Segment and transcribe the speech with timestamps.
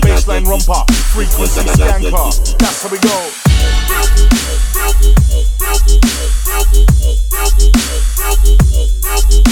[0.00, 2.02] Baseline romper, frequency scan.
[2.58, 3.30] That's how we go.
[9.16, 9.46] Baseline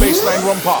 [0.00, 0.80] Baseline romper.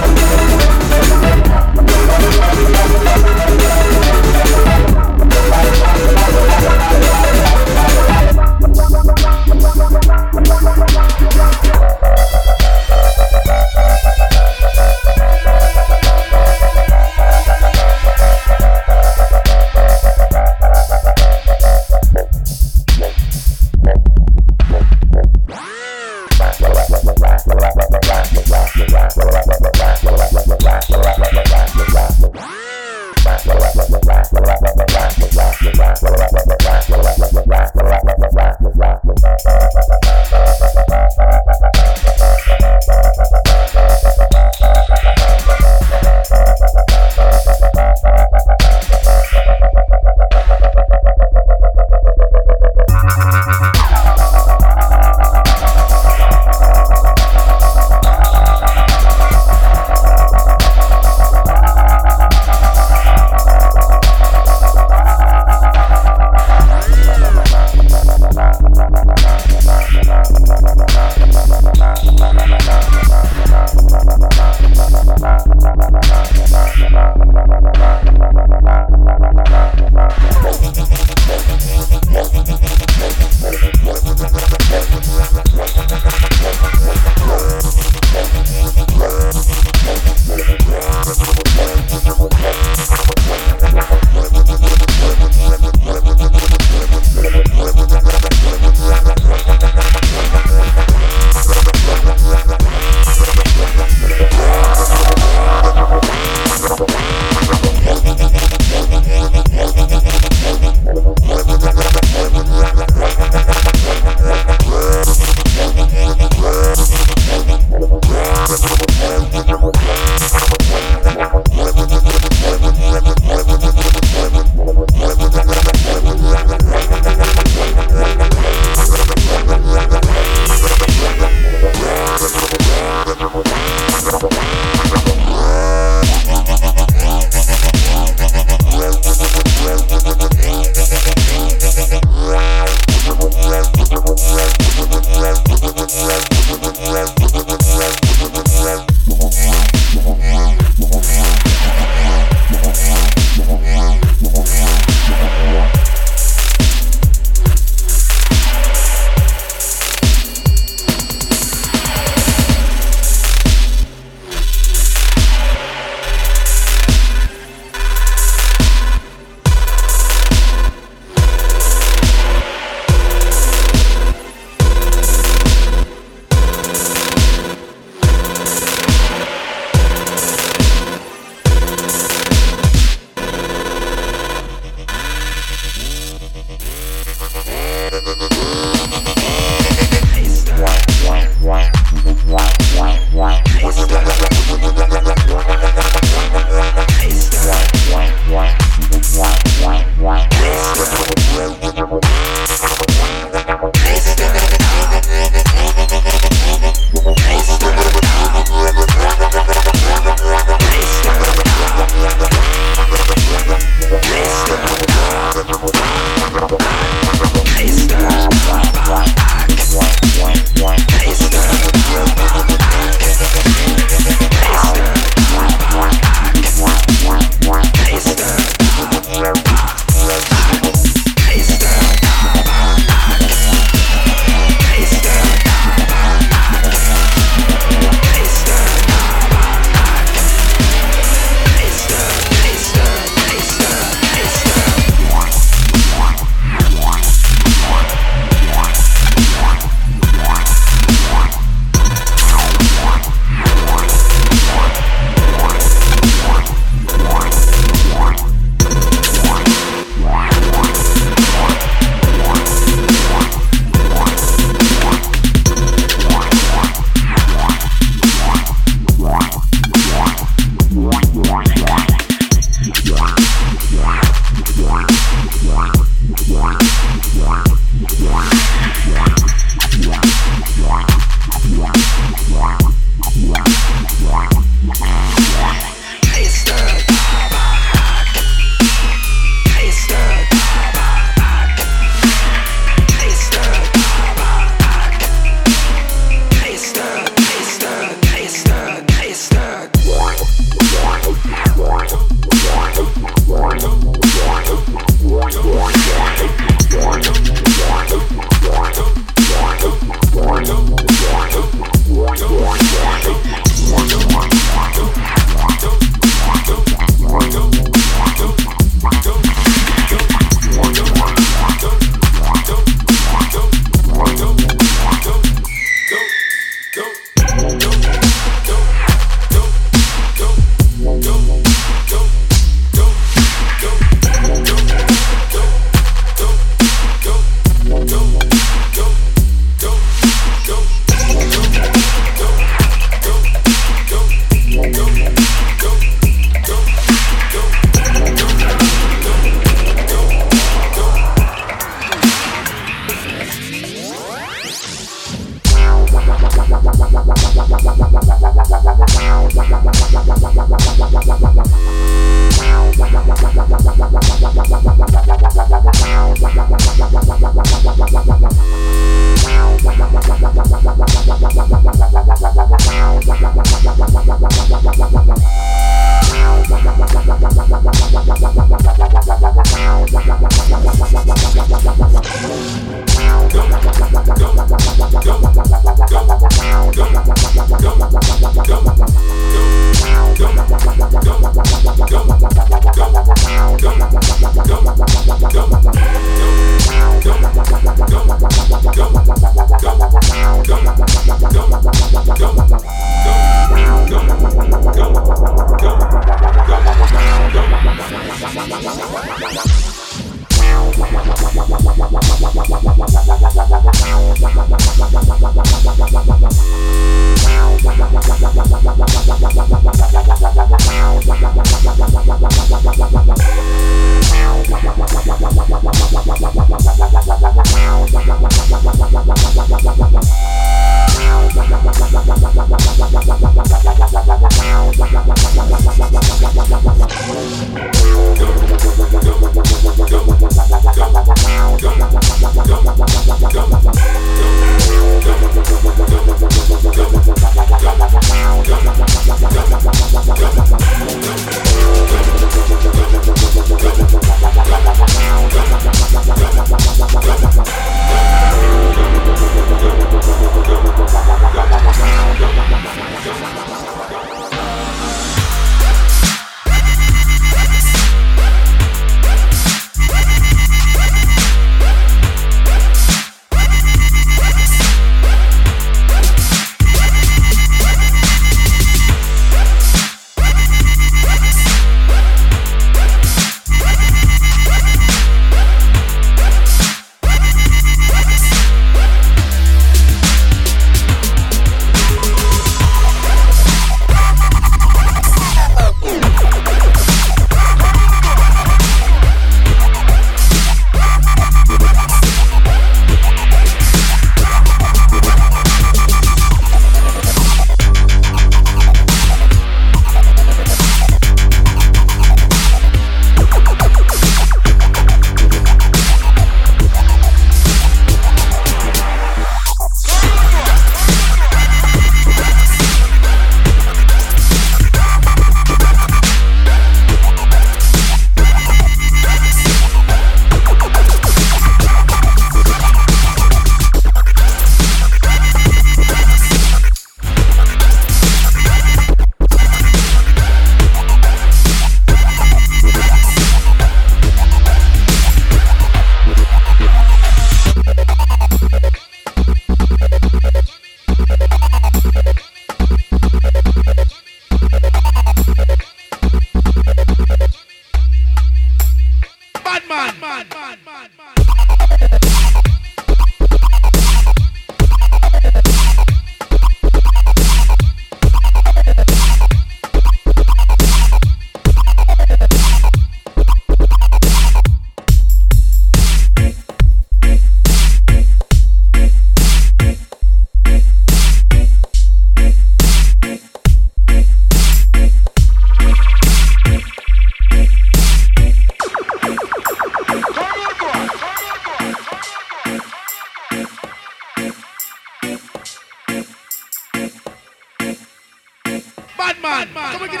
[599.88, 600.00] give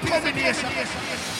[0.00, 1.33] combination.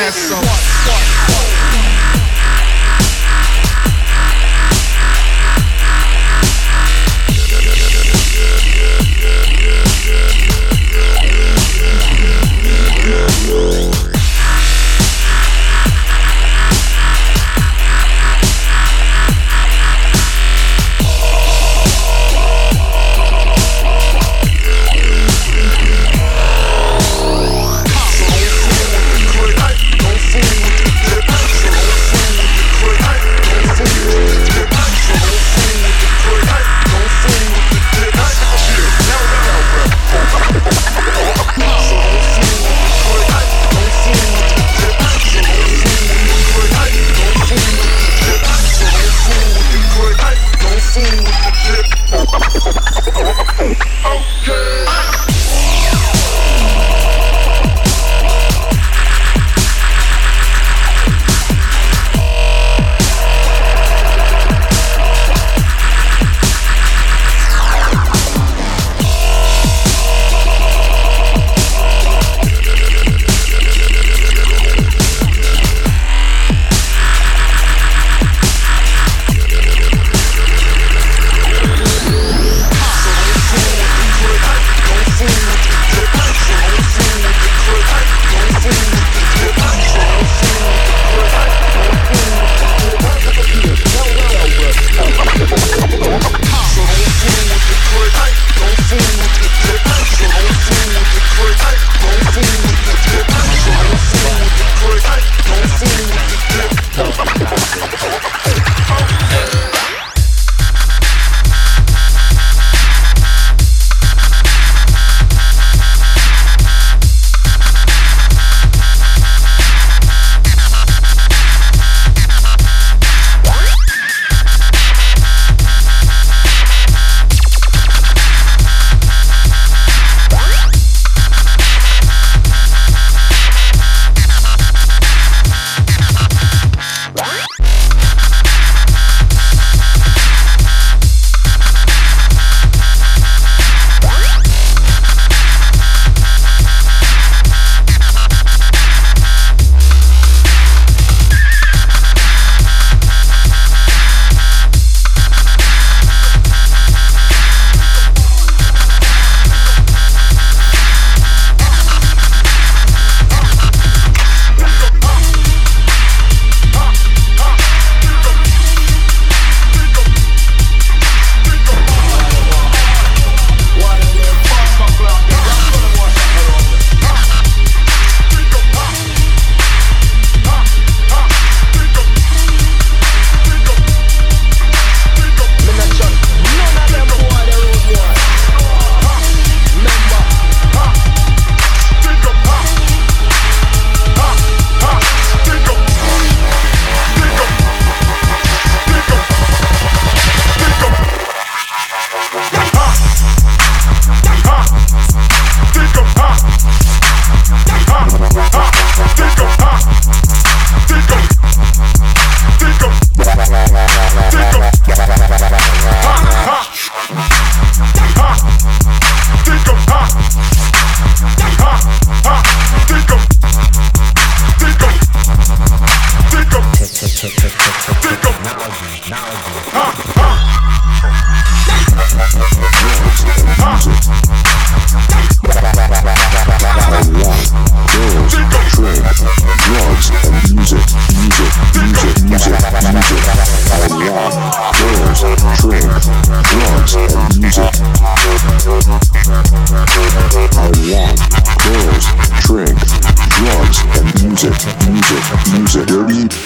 [0.00, 0.79] finesse em.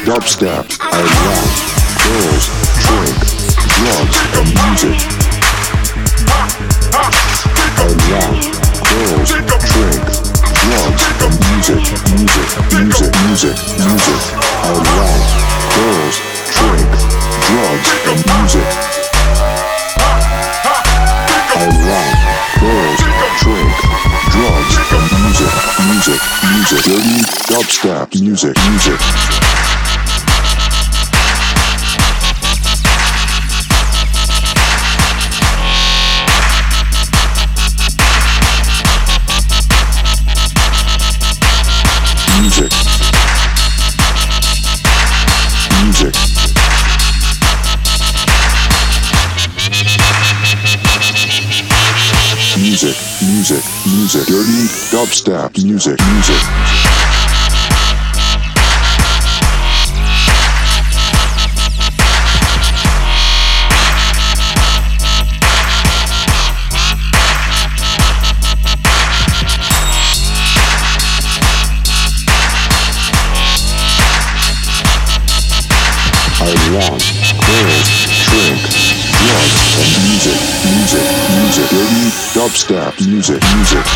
[0.05, 1.49] dubstep, I rap,
[2.05, 2.45] girls,
[2.85, 3.17] drink,
[3.73, 5.01] drugs, and music.
[6.85, 8.37] I rap,
[8.85, 10.05] girls, drink,
[10.61, 11.81] drugs, and music,
[12.13, 14.21] music, music, music, music.
[14.61, 15.25] I rap,
[15.73, 16.17] girls,
[16.53, 16.93] drink,
[17.49, 18.69] drugs, and music.
[21.49, 22.13] I rap,
[22.61, 23.01] girls,
[23.41, 23.73] drink,
[24.37, 25.53] drugs, and music,
[25.89, 26.21] music,
[26.53, 29.44] music, dirty dubstep, music, music.
[54.15, 56.85] music, dirty dubstep music, music.
[76.75, 77.03] want,
[77.47, 77.89] girls,
[78.27, 78.59] drink,
[79.15, 80.41] drugs, and music,
[80.75, 81.07] music,
[81.39, 83.94] music, dirty, dubstep, music, music.